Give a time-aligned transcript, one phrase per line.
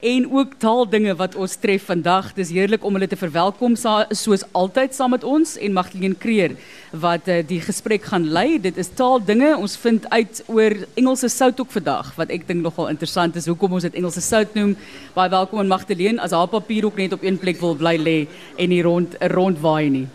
[0.00, 2.32] en ook taaldinge wat ons tref vandag.
[2.36, 6.56] Dis heerlik om hulle te verwelkom soos altyd saam met ons en Magdalene Kreer
[6.90, 8.58] wat uh, die gesprek gaan lei.
[8.62, 9.52] Dit is taaldinge.
[9.56, 13.76] Ons vind uit oor Engelse sout ook vandag wat ek dink nogal interessant is hoekom
[13.76, 14.72] ons dit Engelse sout noem.
[15.16, 18.18] Baie welkom aan Magdalene as haar papier ook net op een plek wil bly lê
[18.56, 20.08] en nie rond rondwaai nie.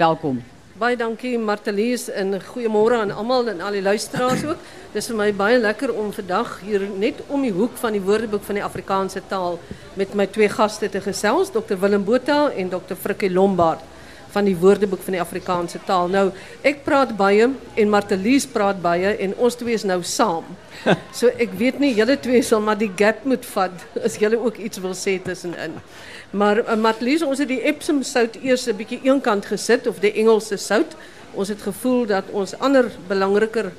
[0.00, 0.40] Welkom.
[0.82, 4.64] Baie dankie Martelies en goeiemôre aan almal en al die luisteraars ook.
[4.90, 8.42] Dis vir my baie lekker om vandag hier net om die hoek van die Woordeboek
[8.48, 9.60] van die Afrikaanse taal
[9.94, 13.91] met my twee gaste te gesels, Dr Willem Botha en Dr Frikkie Lombard
[14.32, 16.08] van die Woordeboek van die Afrikaanse taal.
[16.12, 16.30] Nou,
[16.66, 20.48] ek praat baie en Martelies praat baie en ons twee is nou saam.
[21.18, 24.58] So ek weet nie julle twee sal maar die gap moet vat as julle ook
[24.58, 25.76] iets wil sê tussenin.
[26.32, 30.14] Maar uh, Matlies, ons het die Epsom sout eers 'n bietjie eenkant gesit of die
[30.16, 30.96] Engelse sout.
[31.34, 33.72] Ons het gevoel dat ons ander belangriker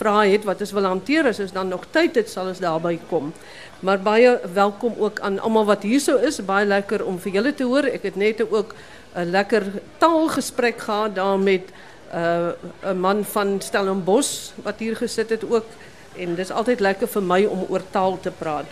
[0.00, 2.98] vrae het wat ons wil hanteer as ons dan nog tyd het sal ons daarby
[3.10, 3.32] kom.
[3.80, 6.40] Maar baie welkom ook aan almal wat hierso is.
[6.44, 7.88] Baie lekker om vir julle te hoor.
[7.88, 8.74] Ek het net ook
[9.14, 9.64] 'n lekker
[9.98, 11.62] taalgesprek gehad daar met
[12.14, 12.48] uh,
[12.84, 15.66] 'n man van Stellenbosch wat hier gesit het ook
[16.16, 18.66] en dis altyd lekker vir my om oor taal te praat.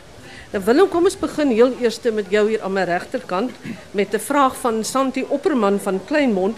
[0.51, 3.51] Nou Willem, kom ons begin heel eers met jou hier aan my regterkant
[3.91, 6.57] met 'n vraag van Santi Opperman van Kleinmond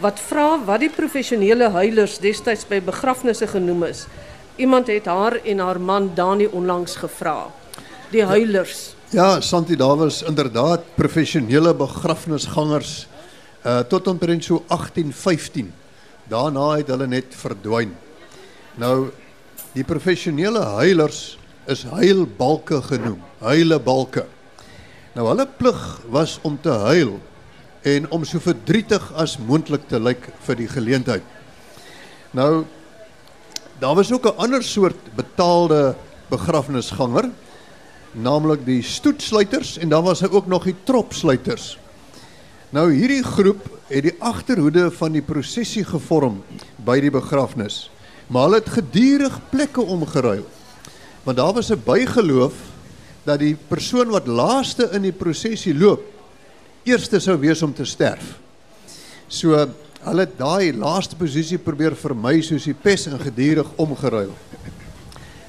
[0.00, 4.06] wat vra wat die professionele huilers destyds by begrafnisse genoem is.
[4.56, 7.46] Iemand het haar en haar man Dani onlangs gevra.
[8.10, 8.94] Die huilers.
[9.10, 13.06] Ja, ja Santi, daar was inderdaad professionele begrafnisgangers
[13.68, 15.72] uh tot omtrent so 1815.
[16.28, 17.92] Daarna het hulle net verdwyn.
[18.80, 19.10] Nou
[19.74, 21.36] die professionele huilers
[21.68, 24.24] is huilbalke genoem, huilebalke.
[25.16, 27.18] Nou hulle plig was om te huil
[27.88, 31.24] en om so verdrietig as moontlik te lyk vir die geleentheid.
[32.32, 32.64] Nou
[33.78, 35.94] daar was ook 'n ander soort betaalde
[36.30, 37.30] begrafnisganger,
[38.12, 41.78] naamlik die stoetsluiters en dan was hy ook nog die tropsluiters.
[42.68, 46.42] Nou hierdie groep het die agterhoede van die prosessie gevorm
[46.84, 47.86] by die begrafnis,
[48.28, 50.44] maar hulle het gedurig plekke omgeruil.
[51.24, 52.52] Want daar was 'n bygeloof
[53.24, 56.04] dat die persoon wat laaste in die prosesie loop,
[56.84, 58.36] eerste sou wees om te sterf.
[59.28, 59.56] So
[60.04, 64.34] hulle het daai laaste posisie probeer vermy soos die pes en gedurig omgeruil.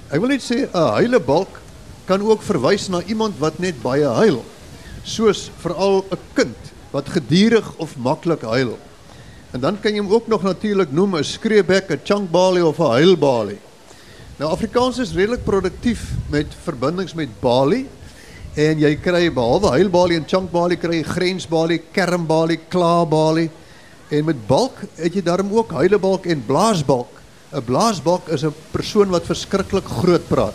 [0.09, 1.59] Ek wil net sê 'n huilebalk
[2.05, 4.45] kan ook verwys na iemand wat net baie huil,
[5.03, 8.77] soos veral 'n kind wat gedurig of maklik huil.
[9.51, 12.91] En dan kan jy hom ook nog natuurlik noem 'n skreebek, 'n chunkbalie of 'n
[12.91, 13.59] huilbalie.
[14.37, 17.87] Nou Afrikaans is redelik produktief met verbindings met Bali
[18.55, 23.49] en jy kry behalwe huilbalie en chunkbalie kry jy grensbalie, kermbalie, klaarbalie
[24.09, 27.19] en met balk het jy daarom ook huilebalk en blaasbalk.
[27.51, 30.53] 'n Blaasbalk is 'n persoon wat verskriklik groot praat.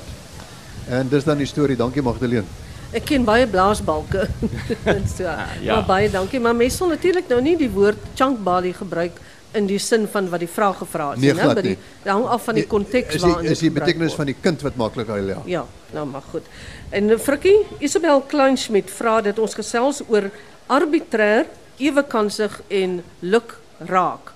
[0.89, 1.77] En dis dan die storie.
[1.77, 2.47] Dankie Magdalene.
[2.95, 4.29] Ek ken baie blaasbalke.
[5.17, 5.27] so.
[5.27, 5.75] ja.
[5.75, 9.67] Maar baie dankie, maar mense sal natuurlik nou nie die woord chunkbalie gebruik nie in
[9.71, 11.35] die sin van wat die vraag gevra is, nee?
[11.35, 14.79] By die hang af van die konteks waarin is die betekenis van die kind wat
[14.81, 15.41] maklik huil, ja.
[15.51, 15.63] Ja,
[15.95, 16.49] nou maar goed.
[16.91, 20.31] En eh, Frikkie, Isabel Kleinschmidt vra dat ons gesels oor
[20.75, 21.47] arbitrêr,
[21.79, 23.57] ewekansig en luk
[23.91, 24.33] raak.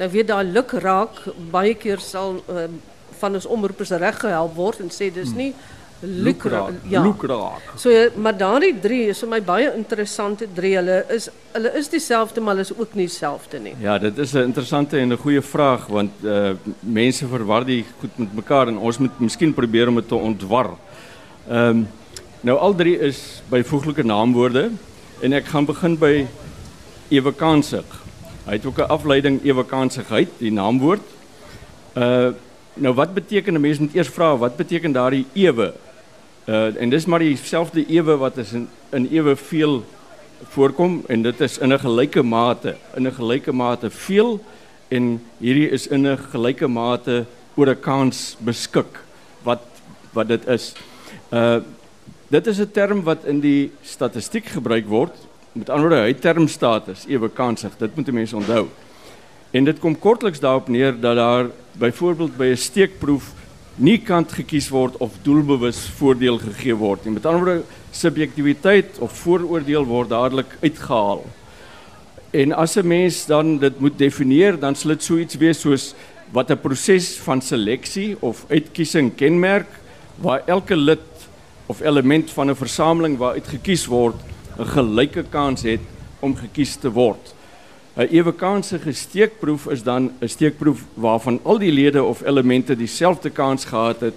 [0.00, 2.66] Nou weet daai luk raak baie keer sal uh,
[3.20, 5.40] van ons omroepers reg gehelp word en sê dis hmm.
[5.40, 6.72] nie hmm lukraak.
[6.88, 7.02] Ja.
[7.02, 7.72] Lukraak.
[7.76, 10.74] So maar daardie drie is vir my baie interessante drie.
[10.76, 13.74] Hulle is hulle is dieselfde maar hulle is ook nie dieselfde nie.
[13.80, 18.18] Ja, dit is 'n interessante en 'n goeie vraag want uh mense verwar die goed
[18.18, 20.70] met mekaar en ons moet miskien probeer om dit te ontwar.
[21.48, 21.88] Ehm um,
[22.40, 24.70] nou al drie is byvoeglike naamwoorde
[25.20, 26.26] en ek gaan begin by
[27.08, 27.84] ewekansig.
[28.44, 31.02] Hy het ook 'n afleiding ewekansigheid, die naamwoord.
[31.94, 32.32] Uh
[32.76, 35.72] nou wat beteken 'n mens moet eers vra wat beteken daardie ewe?
[36.46, 39.80] Uh en dis maar dieselfde ewe wat is in in ewe veel
[40.54, 44.40] voorkom en dit is in 'n gelyke mate, in 'n gelyke mate veel
[44.88, 47.26] en hierdie is in 'n gelyke mate
[47.56, 49.00] oor 'n kans beskik
[49.42, 49.62] wat
[50.12, 50.74] wat dit is.
[51.32, 51.60] Uh
[52.28, 55.14] dit is 'n term wat in die statistiek gebruik word.
[55.52, 57.76] Met ander woorde, hy termstatus ewe kansig.
[57.78, 58.68] Dit moet mense onthou.
[59.50, 63.32] En dit kom kortliks daarop neer dat daar byvoorbeeld by 'n steekproef
[63.76, 67.16] nie kant gekies word of doelbewus voordeel gegee word nie.
[67.16, 71.24] Met ander woorde, subjektiwiteit of vooroordeel word dadelik uitgehaal.
[72.32, 75.94] En as 'n mens dan dit moet definieer, dan sal dit so iets wees soos
[76.32, 79.68] wat 'n proses van seleksie of uitkiesing kenmerk
[80.16, 81.28] waar elke lid
[81.66, 84.16] of element van 'n versameling waaruit gekies word
[84.58, 85.80] 'n gelyke kans het
[86.20, 87.35] om gekies te word.
[87.96, 93.64] 'n Ewekansige steekproef is dan 'n steekproef waarvan al die lede of elemente dieselfde kans
[93.64, 94.14] gehad het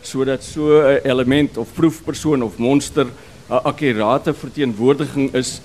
[0.00, 3.06] sodat so 'n element of proefpersoon of monster
[3.50, 5.60] 'n akkurate verteenwoordiging is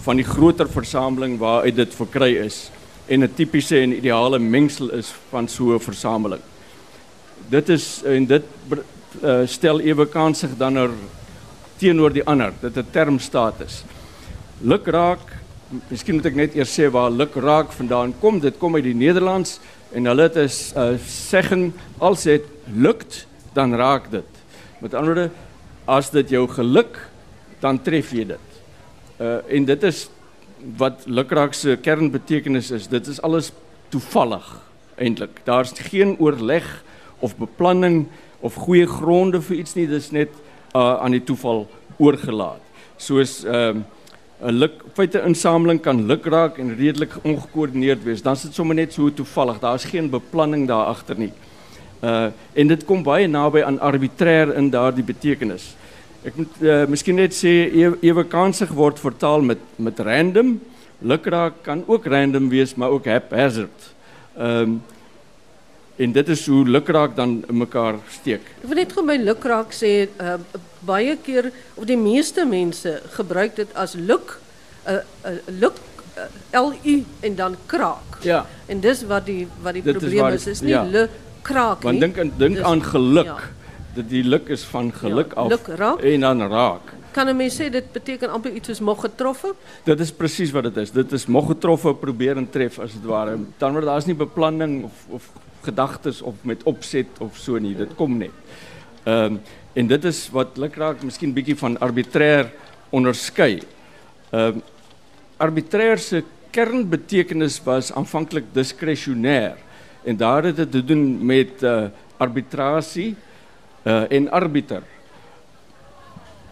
[0.00, 2.70] van die groter versameling waaruit dit verkry is
[3.06, 6.42] en 'n tipiese en ideale mengsel is van so 'n versameling.
[7.48, 8.42] Dit is en dit
[9.22, 10.90] uh, stel ewe kansig dan er
[11.76, 13.84] teenoor die ander dit 'n termstatus.
[14.60, 15.37] Lukraak,
[15.68, 18.40] miskien moet ek net eers sê waar lukraak vandaan kom.
[18.40, 19.58] Dit kom uit die Nederlands
[19.92, 24.30] en hulle het 'n uh, segging als dit lukt, dan raak dit.
[24.80, 25.30] Met ander woorde,
[25.84, 27.08] as dit jou geluk,
[27.60, 28.46] dan tref jy dit.
[29.20, 30.08] Uh en dit is
[30.76, 32.88] wat lukraak se kernbetekenis is.
[32.88, 33.52] Dit is alles
[33.88, 34.60] toevallig
[34.96, 35.40] eintlik.
[35.44, 36.84] Daar's geen oorleg
[37.18, 38.06] of beplanning
[38.40, 39.86] of goeie gronde vir iets nie.
[39.86, 40.30] Dis net
[40.74, 41.68] uh aan die toeval
[41.98, 42.62] oorgelaat.
[42.96, 43.82] Soos ehm uh,
[44.40, 44.72] 'n luk
[45.82, 48.22] kan lukraak en redelik ongekoördineerd wees.
[48.22, 49.58] Dan sit sommer net so toevallig.
[49.60, 51.32] Daar's geen beplanning daar agter nie.
[52.02, 55.74] Uh en dit kom baie naby aan arbitrêr in daardie betekenis.
[56.22, 57.70] Ek moet uh, miskien net sê
[58.02, 60.60] ewe, kansig word vertaal met met random.
[61.00, 63.94] Lukraak kan ook random wees, maar ook haphazard.
[64.36, 64.78] Ehm
[65.98, 68.40] en dit is hoe lukraak dan mekaar steek.
[68.62, 70.36] Ek wil net gou by lukraak sê uh,
[70.86, 74.36] baie keer of die meeste mense gebruik dit as luk
[74.86, 75.74] uh, uh, luk
[76.16, 78.22] uh, L U en dan kraak.
[78.22, 78.44] Ja.
[78.66, 80.84] En dis wat die wat die Dit is probleem waar- is, is nie ja.
[80.84, 81.08] le
[81.42, 82.00] kraak Want nie.
[82.06, 83.24] dink aan dink Dis- aan geluk.
[83.26, 83.38] ja.
[83.94, 86.00] Dat die luk is van geluk Ja, af luk raak.
[86.02, 86.94] en dan raak.
[87.12, 89.54] Kan 'n mens sê dit beteken amper iets soos mog getroffe?
[89.84, 90.90] Dit is presies wat dit is.
[90.92, 93.38] Dit is mog getroffe probeer en tref as dit ware.
[93.58, 95.22] Dan word daar's nie beplanning of of
[95.62, 97.74] gedagtes of met opset of so nie.
[97.74, 98.34] Dit kom net.
[99.04, 99.38] Ehm
[99.78, 102.48] en dit is wat lukraak miskien bietjie van arbitrêr
[102.90, 103.60] onderskei.
[104.32, 104.60] Ehm
[105.38, 109.56] arbitrêr se kernbetekenis was aanvanklik diskresionêr
[110.02, 113.14] en daar het dit te doen met uh, arbitrasie
[113.84, 114.82] uh, en arbiter.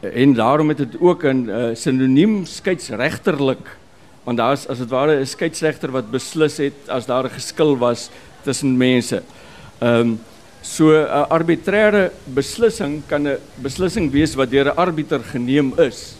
[0.00, 3.76] En daarom het dit ook 'n uh, sinoniem skeidsregterlik
[4.26, 8.11] want daar's as dit ware 'n skeidsregter wat beslis het as daar 'n geskil was
[8.46, 9.22] tussen mense.
[9.81, 10.19] Ehm um,
[10.66, 16.16] so 'n arbitreëre beslissing kan 'n beslissing wees wat deur 'n arbiter geneem is.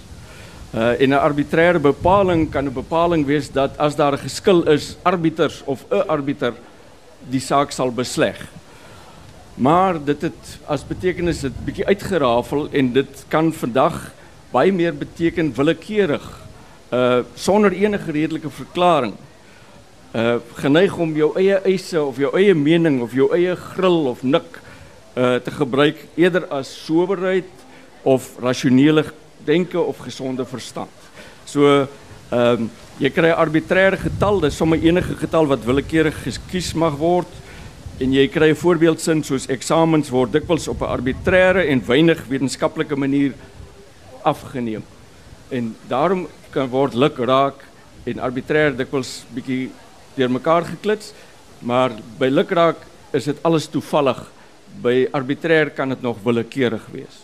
[0.75, 4.97] Uh en 'n arbitreëre bepaling kan 'n bepaling wees dat as daar 'n geskil is,
[5.03, 6.55] arbiters of 'n arbiter
[7.31, 8.39] die saak sal besleg.
[9.55, 14.13] Maar dit het as betekenis dit bietjie uitgerafel en dit kan vandag
[14.53, 16.47] baie meer beteken willekeurig
[16.93, 19.15] uh sonder enige redelike verklaring.
[20.15, 24.23] Uh geneig om jou eie eise of jou eie mening of jou eie gril of
[24.23, 24.61] nik
[25.17, 27.49] uh te gebruik eerder as soberheid
[28.03, 29.05] of rasionele
[29.45, 30.91] denke of gesonde verstand.
[31.45, 31.87] So
[32.31, 36.97] ehm um, jy kry 'n arbitreëre getal, dis sommer enige getal wat willekeurig gekies mag
[36.97, 37.29] word
[38.01, 42.97] en jy kry 'n voorbeeldsin soos eksamens word dikwels op 'n arbitreëre en weinig wetenskaplike
[42.97, 43.33] manier
[44.23, 44.83] afgeneem.
[45.51, 47.65] En daarom kan word luk raak
[48.05, 49.71] en arbitreër dikwels bietjie
[50.17, 51.13] deurmekaar geklits,
[51.61, 52.83] maar by luk raak
[53.17, 54.19] is dit alles toevallig.
[54.83, 57.23] By arbitreër kan dit nog willekeurig wees.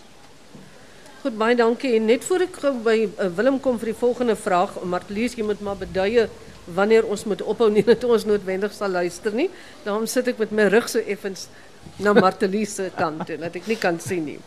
[1.23, 1.93] Goed, baie dankie.
[1.99, 5.61] En net voor ek by uh, Willem kom vir die volgende vraag, Martelies, jy moet
[5.62, 6.25] maar beduie
[6.75, 9.47] wanneer ons moet ophou nie dat ons noodwendig sal luister nie.
[9.85, 11.47] Daarom sit ek met my rug so effens
[12.03, 14.38] na Martelies se kant toe dat ek nie kan sien nie.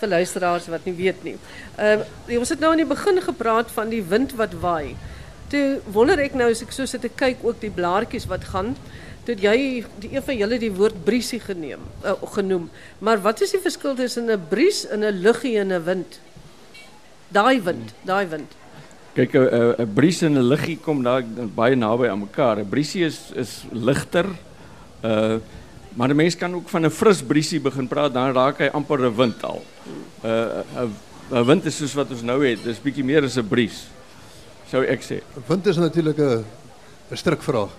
[0.00, 1.36] Vir luisteraars wat nie weet nie.
[1.78, 2.02] Uh,
[2.38, 4.94] ons het nou aan die begin gepraat van die wind wat waai.
[5.48, 8.74] Toe wonder ek nou as ek so sit te kyk ook die blaartjies wat gaan
[9.24, 12.68] het jy die een van julle die woord briesie geneem, uh, genoem.
[13.00, 16.20] Maar wat is die verskil tussen 'n bries en 'n luggie en 'n wind?
[17.28, 18.52] Daai wind, daai wind.
[19.14, 21.22] Kyk 'n 'n 'n bries en 'n liggie kom daar
[21.54, 22.58] baie naby aan mekaar.
[22.58, 24.26] 'n Briesie is is ligter.
[25.02, 25.38] Uh
[25.94, 29.00] maar 'n mens kan ook van 'n fris briesie begin praat, dan raak hy amper
[29.00, 29.62] 'n wind al.
[30.24, 30.92] Uh 'n
[31.30, 33.86] 'n wind is soos wat ons nou het, dis bietjie meer as 'n bries.
[34.74, 35.20] Sou ek sê.
[35.46, 36.42] Wind is natuurlik 'n
[37.12, 37.70] 'n strikvraag.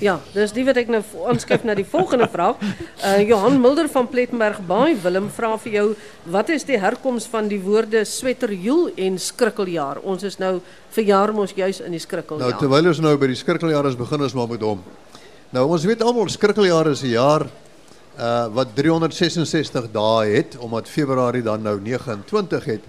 [0.00, 2.56] Ja, dis die wat ek nou vo- aanskuif na die volgende vraag.
[3.04, 7.48] Uh Johan Mulder van Plettenberg Baai Willem vra vir jou, wat is die herkoms van
[7.48, 9.98] die woorde sweterjoel en skrikkeljaar?
[10.02, 10.60] Ons is nou
[10.90, 12.48] verjaar mos juis in die skrikkeljaar.
[12.50, 14.80] Nou terwyl ons nou by die skrikkeljaar is, begin ons maar met hom.
[15.52, 17.46] Nou ons weet almal skrikkeljaar is 'n jaar
[18.18, 22.80] uh wat 366 dae het omdat Februarie dan nou 29 het.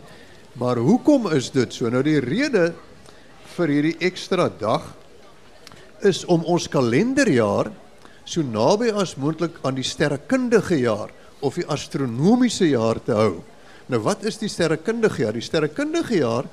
[0.54, 1.90] Maar hoekom is dit so?
[1.90, 2.74] Nou die rede
[3.56, 4.84] vir hierdie ekstra dag
[6.08, 7.72] is om ons kalenderjaar
[8.26, 11.10] so naby as moontlik aan die sterrekundige jaar
[11.42, 13.44] of die astronomiese jaar te hou.
[13.90, 15.36] Nou wat is die sterrekundige jaar?
[15.36, 16.46] Die sterrekundige jaar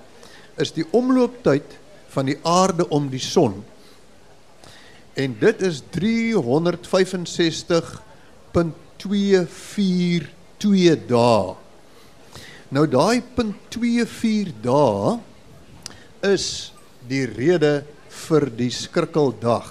[0.58, 1.76] is die omlooptyd
[2.12, 3.64] van die aarde om die son.
[5.18, 8.08] En dit is 365.24
[8.98, 10.26] 0.24
[11.06, 11.54] dae.
[12.74, 15.12] Nou daai 0.24 dae
[16.26, 16.72] is
[17.08, 17.82] die rede
[18.26, 19.68] vir die skrikkeldag.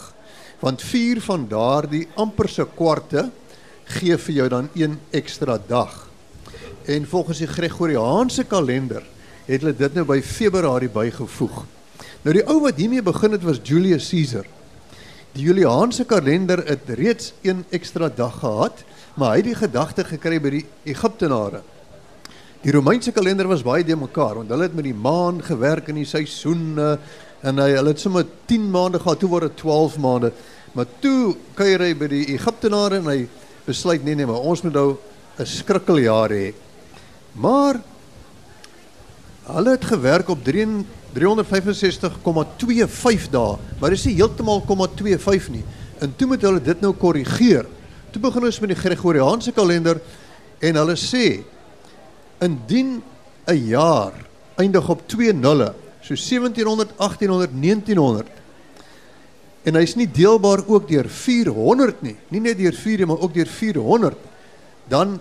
[0.62, 3.28] Want 4 van daardie amper se kwarte
[3.98, 6.08] gee vir jou dan een ekstra dag.
[6.88, 9.04] En volgens die Gregoriaanse kalender
[9.48, 11.64] het hulle dit nou by Februarie bygevoeg.
[12.26, 14.48] Nou die ou wat hiermee begin het was Julius Caesar.
[15.38, 18.84] Die Juliaanse kalender het reeds een ekstra dag gehad,
[19.16, 21.62] maar hy het die gedagte gekry by die Egiptenare.
[22.64, 26.00] Die Romeinse kalender was baie de mekaar, want hulle het met die maan gewerk in
[26.02, 26.98] die seisoene
[27.42, 30.32] en hy hulle het sommer 10 maande gehad, toe word dit 12 maande.
[30.74, 33.28] Maar toe kuier hy by die Egiptenare en hy
[33.68, 34.98] besluit nee nee, maar ons moet nou
[35.40, 36.54] 'n skrikkeljaar hê.
[37.34, 37.82] Maar
[39.54, 40.86] hulle het gewerk op 3
[41.18, 45.64] 365,25 dae, maar dis nie heeltemal 0,25 nie.
[46.00, 47.66] En toe moet hulle dit nou korrigeer.
[48.12, 50.02] Toe begin ons met die Gregoriaanse kalender
[50.60, 51.44] en hulle sê
[52.40, 53.02] indien
[53.48, 54.14] 'n jaar
[54.58, 55.74] eindig op 2 nulle,
[56.08, 58.28] so 1700, 1800, 1900
[59.68, 63.50] en hy's nie deelbaar ook deur 400 nie, nie net deur 4 maar ook deur
[63.52, 64.16] 400,
[64.88, 65.18] dan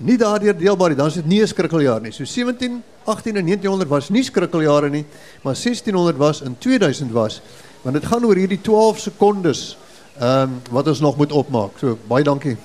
[0.00, 2.12] nie daardeur deelbaar nie, dan is dit nie 'n skrikkeljaar nie.
[2.12, 5.04] So 17, 18 en 1900 was nie skrikkeljare nie,
[5.42, 7.40] maar 1600 was en 2000 was.
[7.82, 9.76] Want dit gaan oor hierdie 12 sekondes
[10.20, 11.78] ehm um, wat ons nog moet opmaak.
[11.78, 12.56] So baie dankie.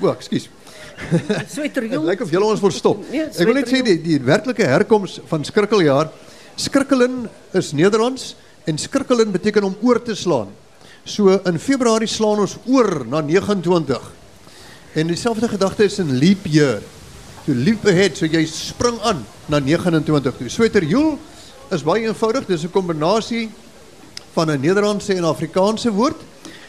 [0.00, 0.48] O, ekskuus.
[1.48, 2.02] Sweterjong.
[2.04, 3.00] Dit lyk of julle ons wil stop.
[3.10, 6.10] Nee, Ek wil net sê die die werklike herkoms van skrikkeljaar,
[6.56, 10.48] skrikkelen is Nederlands en skrikkelen beteken om oor te slaan.
[11.04, 14.10] So in Februarie slaan ons oor na 29.
[14.94, 16.82] En dieselfde gedagte is in leap year.
[17.46, 20.50] So leap ahead, so jy spring aan na 29 toe.
[20.52, 21.16] Sweterjoel
[21.74, 23.50] is baie eenvoudig, dis 'n kombinasie
[24.34, 26.20] van 'n Nederlandse en Afrikaanse woord.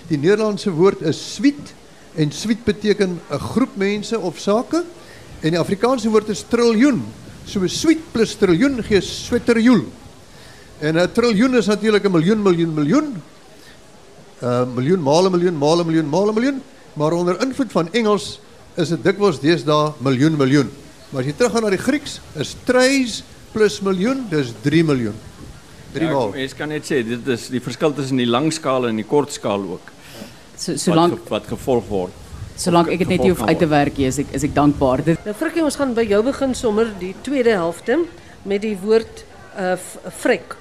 [0.07, 1.73] Die Nederlandse woord is sweet
[2.15, 4.83] en sweet beteken 'n groep mense of sake
[5.41, 7.03] en die Afrikaanse woord is triljoen.
[7.45, 9.83] So sweet plus triljoen gee sweterjoel.
[10.81, 13.21] En 'n triljoen is natuurlik 'n miljoen miljoen miljoen.
[14.43, 16.61] uh, miljoen maal 'n miljoen maal 'n miljoen maal 'n miljoen,
[16.93, 18.39] maar onder invloed van Engels
[18.75, 20.69] is dit dikwels deesdae miljoen miljoen.
[21.09, 25.13] Maar as jy teruggaan na die Grieks, is treis plus miljoen, dis 3 miljoen.
[25.93, 26.31] 3 Ja, maal.
[26.33, 29.31] Mens kan net sê dit is die verskil tussen die lang skaal en die kort
[29.31, 29.91] skaal ook.
[30.57, 32.11] So wat, ge- wat gevolg word.
[32.55, 35.03] Solank ek dit net nie hoef uit te werk nie, is ek is ek dankbaar.
[35.03, 37.99] Dit Nou Frikkie, ons gaan by jou begin sommer die tweede helfte
[38.45, 39.25] met die woord
[39.57, 40.55] uh f- vrek.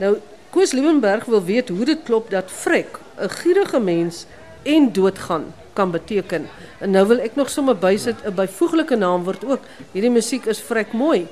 [0.00, 0.16] Nou
[0.50, 4.26] Koos Liebenberg wil weet hoe dit klop dat vrek 'n gierige mens
[4.62, 6.48] en doodgaan kan beteken.
[6.80, 9.60] En nou wil ek nog sommer bysit 'n byvoeglike naamwoord ook.
[9.92, 11.26] Hierdie musiek is vrek mooi.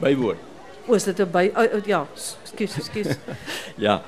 [0.00, 0.38] Bywoord.
[0.86, 2.06] O, is dit 'n by uh, uh, ja,
[2.44, 3.06] skus, skus.
[3.76, 4.02] Ja.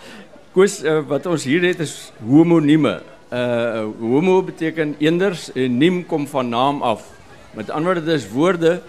[0.53, 3.03] Koos uh, wat ons hier het is homonieme.
[3.31, 7.03] Uh homo beteken eenders en niem kom van naam af.
[7.55, 8.83] Met ander woorde dis woorde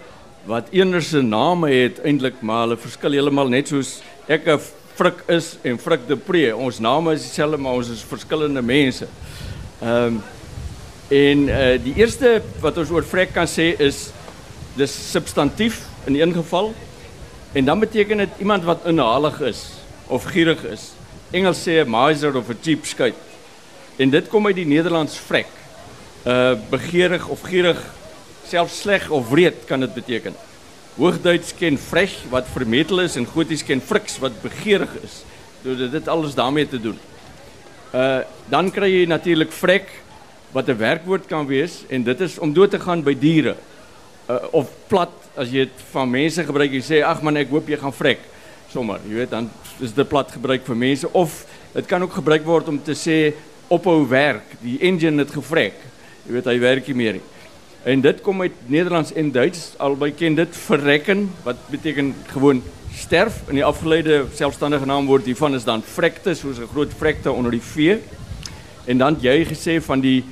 [0.44, 4.60] wat eenders se name het eintlik maar hulle verskil heeltemal net soos ek 'n
[4.94, 6.56] Frik is en Frik de Pre.
[6.56, 9.06] Ons name is dieselfde maar ons is verskillende mense.
[9.82, 10.22] Ehm um,
[11.08, 14.10] en uh die eerste wat ons oor vrek kan sê is
[14.76, 16.74] dis substantief in een geval
[17.52, 19.66] En dan beteken dit iemand wat inhalig is
[20.06, 20.92] of gierig is.
[21.30, 23.14] Engels sê 'n miser of 'n cheapskate.
[23.98, 25.50] En dit kom uit die Nederlands vrek.
[26.22, 27.78] Uh begeerig of gierig,
[28.46, 30.36] selfs sleg of wreed kan dit beteken.
[30.94, 35.22] Hoogduits ken frech wat vermetel is en Goties ken friks wat begeerig is.
[35.62, 36.98] Dit het alles daarmee te doen.
[37.90, 39.90] Uh dan kry jy natuurlik vrek
[40.54, 43.56] wat 'n werkwoord kan wees en dit is om dood te gaan by diere.
[44.28, 47.68] Uh, of plat as jy dit van mense gebruik jy sê ag man ek hoop
[47.68, 48.20] jy gaan vrek
[48.68, 49.46] sommer jy weet dan
[49.80, 53.32] is dit plat gebruik vir mense of dit kan ook gebruik word om te sê
[53.68, 55.76] ophou werk die engine het gevrek.
[56.26, 57.26] Jy weet hy werk nie meer nie.
[57.88, 59.74] En dit kom uit Nederlands en Duits.
[59.80, 62.62] Albei ken dit verrekken wat beteken gewoon
[62.96, 63.42] sterf.
[63.48, 67.62] In die afgeleide selfstandige naamwoord hiervan is dan vrekte soos 'n groot vrekte onder die
[67.62, 68.00] vee.
[68.86, 70.24] En dan jy gesê van die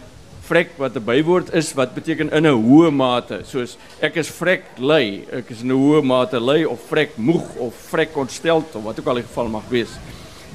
[0.49, 3.40] vrek wat 'n bywoord is wat beteken in 'n hoë mate.
[3.45, 7.57] Soos ek is vrek lui ek is in 'n hoë mate lui of vrek moeg
[7.57, 9.90] of vrek ontsteld of wat ook al die geval mag wees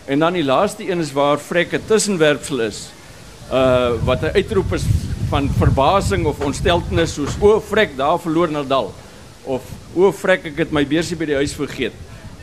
[0.05, 2.89] en dan die laaste een is waar vrek 'n tussenwerpsel is
[3.51, 4.83] uh wat 'n uitroep is
[5.29, 8.93] van verbasing of ontsteltenis soos o vrek daar verloor Nadal
[9.43, 9.61] of
[9.95, 11.93] o vrek ek het my beursie by die huis vergeet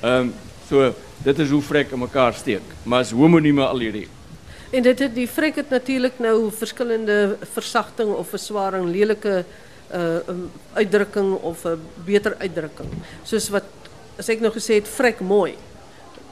[0.02, 0.34] ehm um,
[0.68, 4.08] so dit is hoe vrek in mekaar steek maar is homonieme al hierdie
[4.70, 9.44] En dit het die vrek het natuurlik nou verskillende versagting of verswaring, lelike
[9.94, 12.88] uh um, uitdrukking of 'n beter uitdrukking.
[13.24, 13.64] Soos wat
[14.18, 15.54] as ek nou gesê het vrek mooi.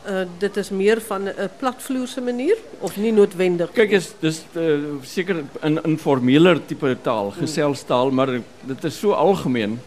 [0.08, 3.72] Uh, dit is meer van 'n platvloerse manier of nie noodwendig.
[3.72, 9.80] Kyk, is dis uh, seker 'n informeler tipe taal, geselstaal, maar dit is so algemeen.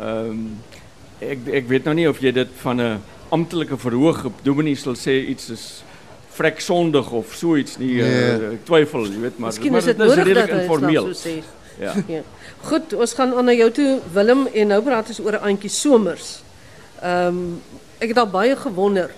[0.00, 0.60] Ehm um,
[1.18, 4.94] ek ek weet nou nie of jy dit van 'n amptelike verhoog op dominee sal
[4.94, 5.82] sê iets is
[6.32, 7.94] vrek sondig of so iets nie.
[7.94, 8.38] Nee.
[8.38, 10.60] Uh, ek twyfel, jy weet, maar Miskien maar is dit dit nodig dat redelik hy
[10.60, 11.06] informeel.
[11.06, 11.42] dit so sê.
[11.78, 11.94] Ja.
[12.16, 12.22] Ja.
[12.62, 15.70] Goed, ons gaan aan na jou toe Willem en nou praat ons oor 'n aantjie
[15.70, 16.42] somers.
[17.02, 17.60] Ehm um,
[17.98, 19.10] ek het al baie gewonder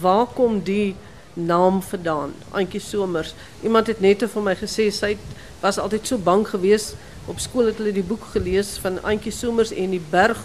[0.00, 0.94] waar kom die
[1.34, 2.34] naam vandaan?
[2.50, 3.34] Aantjie somers.
[3.62, 5.16] Iemand het net vir my gesê sy
[5.60, 6.96] was altyd so bang geweest
[7.26, 10.40] op skool het hulle die boek gelees van Aantjie somers en die berg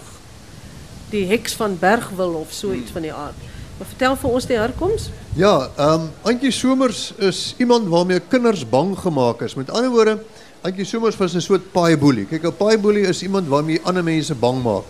[1.12, 3.46] die heks van Bergwil of so iets van die aard.
[3.77, 5.10] Maar vertel vir ons die herkoms.
[5.38, 9.56] Ja, ehm um, Antjie Somers is iemand waarmee kinders bang gemaak is.
[9.56, 10.18] Met ander woorde,
[10.66, 12.25] Antjie Somers was 'n soort paaiboelie.
[12.25, 14.84] Kyk, 'n paaiboelie is iemand waarmee ander mense bang maak.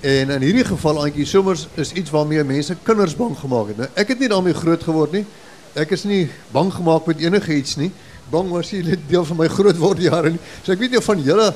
[0.00, 3.78] En in hierdie geval Antjie Somers is iets waarmee mense kinders bang gemaak het.
[3.80, 5.24] Nou, ek het nie daarmee groot geword nie.
[5.76, 7.90] Ek is nie bang gemaak met enige iets nie.
[8.30, 10.42] Bang was nie net deel van my grootword jare nie.
[10.64, 11.48] So ek weet nie of van julle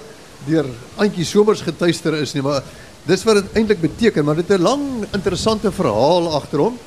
[0.46, 2.64] deur Antjie Somers getuister is nie, maar
[3.04, 6.78] dis wat dit eintlik beteken, maar dit het 'n lang interessante verhaal agter hom.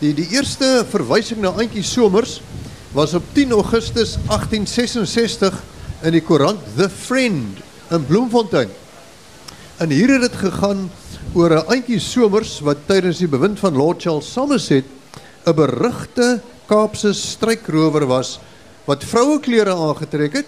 [0.00, 2.40] Die die eerste verwysing na Antjie Somers
[2.92, 5.62] was op 10 Augustus 1866
[6.02, 7.58] in die koerant The Friend
[7.90, 8.68] in Bloemfontein.
[9.78, 10.90] En hier het dit gegaan
[11.38, 14.84] oor 'n Antjie Somers wat tydens die bewind van Lord Charles Somerset
[15.46, 18.40] 'n berugte Kaapse strykrower was
[18.84, 20.46] wat vroueklere aangetrek het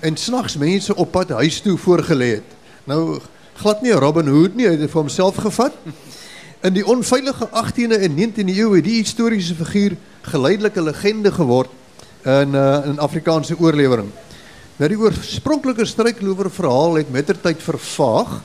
[0.00, 2.50] en snags mense op pad huis toe voorgelê het.
[2.84, 3.20] Nou
[3.54, 5.72] glad nie Robin Hood nie, hy het dit vir homself gevat.
[6.60, 11.70] In die onveilige 18de en 19de eeu het die historiese figuur geleidelik 'n legende geword
[12.24, 14.10] in uh, in Afrikaanse oorlewering.
[14.76, 18.42] Nou die oorspronklike stryklower verhaal het mettertyd vervaag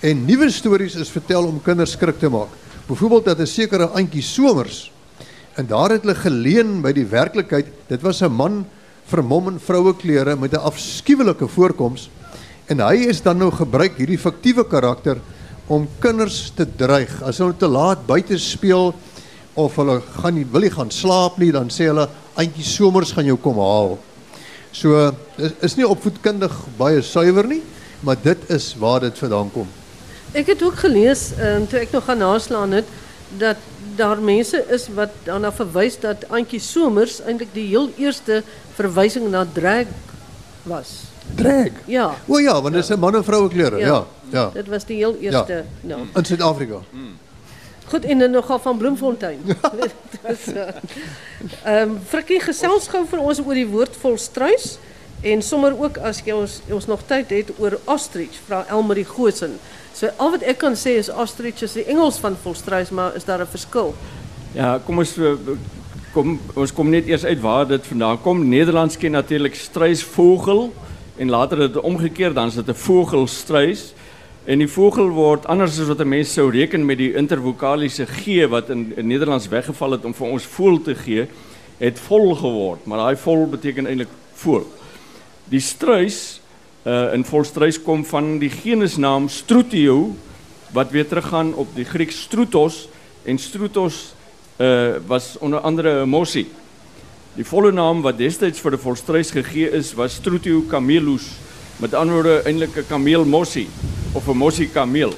[0.00, 2.52] en nuwe stories is vertel om kinders skrik te maak.
[2.88, 4.90] Byvoorbeeld dat 'n sekere Antjie Somers
[5.56, 7.66] en daar het hulle geleen by die werklikheid.
[7.88, 8.66] Dit was 'n man
[9.04, 12.08] vermom in vroueklere met 'n afskuwelike voorkoms
[12.66, 15.18] en hy is dan nou gebruik hierdie fiktiewe karakter
[15.66, 17.22] om kinders te dreig.
[17.22, 18.94] As hulle te laat buite speel
[19.54, 23.26] of hulle gaan nie wil nie gaan slaap nie, dan sê hulle Antjie Somers gaan
[23.26, 23.98] jou kom haal.
[24.72, 27.62] So is, is nie opvoedkundig baie suiwer nie,
[28.00, 29.79] maar dit is waar dit vandaan kom.
[30.32, 32.86] Ek het ook gelees um, toe ek nog gaan naslaan het
[33.38, 33.56] dat
[33.96, 38.42] daar mense is wat daarna verwys dat Antjie Somers eintlik die heel eerste
[38.78, 39.90] verwysing na drag
[40.62, 41.10] was.
[41.34, 41.82] Drag.
[41.86, 42.14] Ja.
[42.26, 43.78] O ja, want dit is 'n man en vroue klere.
[43.78, 43.86] Ja.
[43.86, 44.50] ja, ja.
[44.54, 45.64] Dit was die heel eerste ja.
[45.80, 46.00] nou.
[46.14, 46.78] In Suid-Afrika.
[47.86, 49.40] Goed en dan nogal van Bloemfontein.
[49.46, 50.68] uh,
[51.66, 54.78] um, Frikkie gesels gou vir ons oor die woord volstruis
[55.22, 59.58] en sommer ook as jy ons ons nog tyd het oor ostrich, vra Elmarie Goosen.
[59.92, 63.24] So al wat ek kan sê is ostrich is die Engels van volstruis, maar is
[63.24, 63.94] daar 'n verskil?
[64.54, 65.36] Ja, kom ons eh,
[66.12, 68.48] kom ons kom net eers uit waar dit vandaan kom.
[68.48, 70.72] Nederlands ken natuurlik struisvogel
[71.16, 73.94] en later het dit omgekeer dan is dit 'n vogelstruis.
[74.44, 78.48] En die vogel word anders as wat 'n mens sou reken met die intervokaliese g
[78.48, 81.28] wat in, in Nederlands weggeval het om vir ons voel te gee,
[81.78, 84.66] het vol geword, maar daai vol beteken eintlik voel.
[85.50, 86.38] Die struis
[86.86, 90.14] uh in volstruis kom van die genusnaam Strutio
[90.72, 92.86] wat weer teruggaan op die Grieks strutos
[93.26, 94.14] en strutos
[94.62, 96.46] uh was onder andere 'n mossie.
[97.34, 101.26] Die volle naam wat destyds vir die volstruis gegee is was Strutio camelus
[101.80, 103.68] met ander woorde eintlik 'n kameelmossie
[104.14, 105.14] of 'n mossie kameel.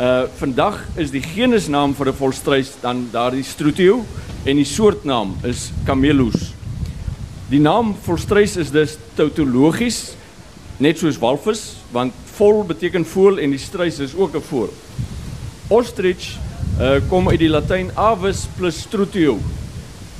[0.00, 4.04] Uh vandag is die genusnaam vir 'n volstruis dan daardie Strutio
[4.44, 6.57] en die soortnaam is Camelus.
[7.48, 10.10] Die naam volstruis is dus tautologies
[10.84, 11.62] net soos walvis
[11.94, 14.74] want vol beteken voël en die struis is ook 'n voël.
[15.68, 16.36] Ostrich
[16.80, 19.38] uh kom uit die Latyn avis plus strutio.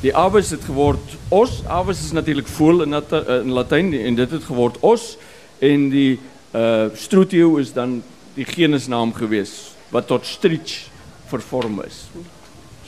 [0.01, 1.63] Die avis het geword os.
[1.67, 5.19] Avis is natuurlik voël in, in Latyn en dit het geword os
[5.59, 6.19] en die
[6.55, 8.03] uh strutio is dan
[8.35, 10.89] die genusnaam gewees wat tot strich
[11.27, 12.09] vervorm is.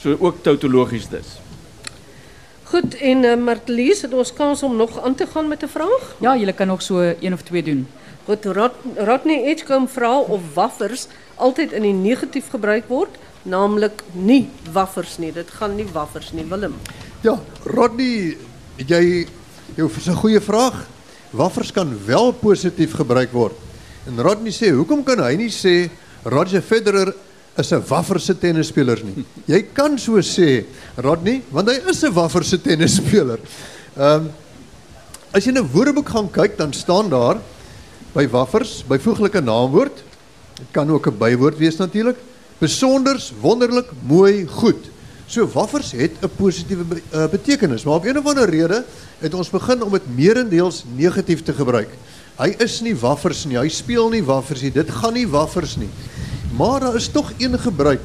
[0.01, 1.50] So ook tautologies dus.
[2.71, 3.55] Goed en uh,
[4.03, 6.15] het ons kans om nog aan te gaan met 'n vraag?
[6.21, 7.87] Ja, julle kan nog so een of twee doen.
[8.25, 14.49] Goed, Rod, Rodney Edgecombe vra of waffers altyd in die negatief gebruik word, naamlik nie
[14.73, 15.33] waffers nie.
[15.33, 16.75] Dit gaan nie waffers nie, Willem.
[17.21, 18.37] Ja, Rodney,
[18.77, 19.27] jy
[19.75, 20.87] jou is 'n goeie vraag.
[21.31, 23.55] Waffers kan wel positief gebruik word.
[24.07, 25.91] En Rodney sê, hoekom kan hy nie sê
[26.25, 27.15] Roger Federer
[27.59, 29.25] is 'n wafferse tennisspeler nie?
[29.47, 30.65] Jy kan so sê,
[30.97, 33.39] Rodney, want hy is 'n wafferse tennisspeler.
[33.97, 34.31] Ehm um,
[35.33, 37.39] as jy 'n woordeboek gaan kyk, dan staan daar
[38.15, 40.03] by waffers byvoeglike naamwoord.
[40.59, 42.17] Dit kan ook 'n bywoord wees natuurlik.
[42.59, 44.91] Besonders, wonderlik, mooi, goed.
[45.27, 48.85] So waffers het 'n positiewe be uh, betekenis, maar op een of ander rede
[49.19, 51.89] het ons begin om dit meerendeels negatief te gebruik.
[52.37, 55.89] Hy is nie waffers nie, hy speel nie waffers nie, dit gaan nie waffers nie.
[56.57, 58.03] Maar daar is tog een gebruik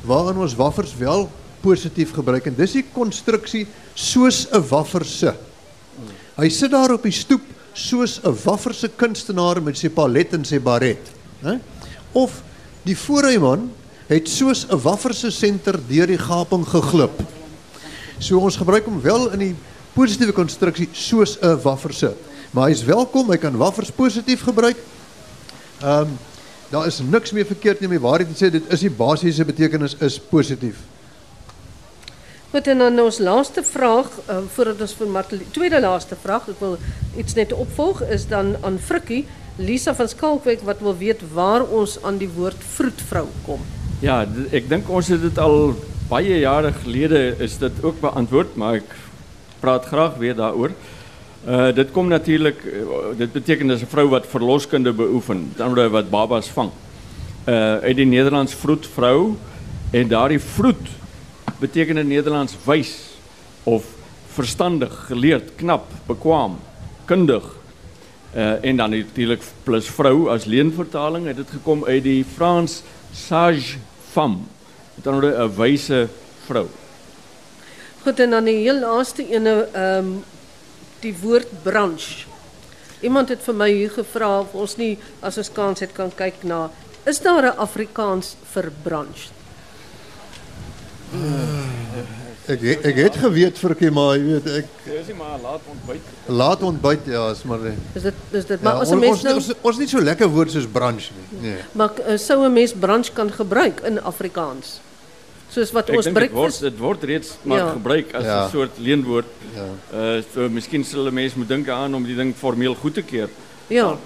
[0.00, 1.30] waarin ons waffers wel
[1.60, 5.34] positief gebruik en dis die konstruksie soos 'n waffer se.
[6.36, 10.60] Hy sit daar op die stoep soos 'n wafferse kunstenaar met sy palet en sy
[10.60, 11.10] baret,
[11.42, 11.58] hè?
[12.12, 12.42] Of
[12.82, 13.70] die voorryman
[14.06, 17.22] het soos 'n wafferse senter deur die gaping geglip.
[18.18, 19.56] So ons gebruik hom wel in die
[19.92, 22.14] positiewe konstruksie soos 'n wafferse.
[22.50, 24.76] Maar hy is welkom, hy kan waffers positief gebruik.
[25.82, 26.18] Ehm um,
[26.70, 29.96] daar is niks meer verkeerd nie met waarheid te sê dit is die basiese betekenis
[30.04, 30.80] is positief.
[32.52, 36.78] Goed en dan ons laaste vraag uh, voordat ons vir tweede laaste vraag ek wil
[37.16, 39.26] iets net opvolg is dan aan Frikkie
[39.58, 43.60] Lisa van Skalkwyk wat wil weet waar ons aan die woord vroedvrou kom.
[44.00, 45.74] Ja, d- ek dink ons het dit al
[46.08, 48.94] baie jare gelede is dit ook beantwoord, maar ek
[49.60, 50.72] praat graag weer daaroor.
[51.48, 56.10] Uh dit kom natuurlik uh, dit beteken dis 'n vrou wat verloskunde beoefen, dan wat
[56.10, 56.70] babas vang.
[57.48, 59.36] Uh uit die Nederlands vroedvrou
[59.90, 60.88] en daardie vroed
[61.58, 63.16] beteken in Nederlands wys
[63.64, 63.84] of
[64.26, 66.58] verstandig, geleerd, knap, bekwaam,
[67.04, 67.44] kundig.
[68.36, 72.82] Uh en dan natuurlik plus vrou as leenvertaling het dit gekom uit die Frans
[73.12, 73.78] sage
[74.10, 74.44] femme.
[74.94, 76.08] Met ander woorde 'n wyse
[76.44, 76.66] vrou.
[78.02, 80.24] Goed en dan die heel laaste ene ehm um,
[81.00, 82.26] die woord branche.
[83.00, 86.42] Iemand het vir my hier gevra of ons nie as ons kans het kan kyk
[86.44, 86.70] na
[87.06, 89.30] is daar 'n Afrikaans vir branche?
[92.48, 96.00] Ek het- ek het geweet vir maar jy weet ek Dis nie maar laat ontbyt.
[96.26, 97.58] laat ontbyt ja, is maar
[97.94, 99.86] Is dit is dit maar ja, as ons, 'n mens ons, nou ons, ons nie
[99.88, 101.50] so lekker woord soos branche nie.
[101.50, 101.58] Nee.
[101.72, 104.80] maar uh, sou 'n mens branche kan gebruik in Afrikaans?
[105.50, 107.72] Soos wat Ek ons dink dit word breakfast dit word reeds maar Ja.
[107.72, 108.48] gebruik as 'n Ja.
[108.48, 109.26] soort leenwoord.
[109.56, 109.68] Ja.
[109.98, 113.02] Uh so miskien sal 'n mens moet dink aan om die ding formeel goed te
[113.02, 113.28] keur.
[113.68, 113.96] ja.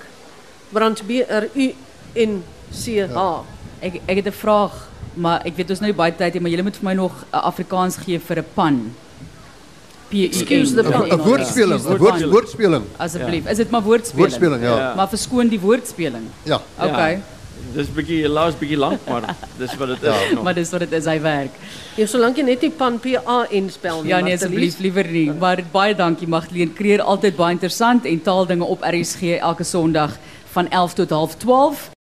[0.72, 1.74] Branche B R U
[2.16, 3.42] N C H.
[3.81, 6.50] Ek ek het 'n vraag, maar ek weet ons nou nie baie tyd nie, maar
[6.50, 8.94] julle moet vir my nog 'n Afrikaans gee vir 'n pan.
[10.09, 10.24] P U N.
[10.24, 11.11] Excuse the 'n pun.
[11.11, 12.85] 'n woordspeling, 'n woord, woordspeling.
[12.98, 13.46] Asseblief.
[13.50, 14.18] Is dit maar woordspeling?
[14.31, 14.76] Woordspeling, ja.
[14.78, 14.94] Ja.
[14.94, 16.24] Maar verskoon die woordspeling.
[16.44, 16.61] Ja.
[16.78, 17.20] Okay.
[17.72, 19.24] Dis bietjie laas bietjie lank, maar
[19.58, 20.08] dis wat dit is.
[20.08, 20.35] Ja.
[20.35, 20.44] nog.
[20.44, 21.54] Maar dis wat dit is, hy werk.
[21.96, 24.12] Ja, solank jy net nie pan P A N spel nie.
[24.12, 25.30] Ja nee asseblief liewer nie.
[25.32, 30.18] Maar baie dankie Magdalene Kreer, altyd baie interessant en taaldinge op RSG elke Sondag
[30.52, 31.92] van 11 tot 12:30.